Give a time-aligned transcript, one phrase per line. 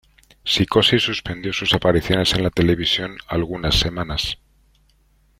[0.43, 4.39] Psicosis suspendió sus apariciones en la televisión algunas semanas.